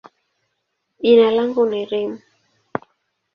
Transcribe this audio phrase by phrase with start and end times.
[1.01, 2.13] jina langu ni Reem.